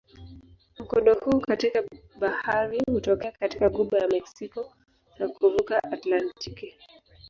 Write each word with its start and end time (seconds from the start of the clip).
Mkondo 0.79 1.13
huu 1.15 1.39
katika 1.39 1.83
bahari 2.19 2.81
hutokea 2.91 3.31
katika 3.31 3.69
ghuba 3.69 3.97
ya 3.99 4.07
Meksiko 4.07 4.73
na 5.19 5.27
kuvuka 5.29 5.83
Atlantiki. 5.83 6.73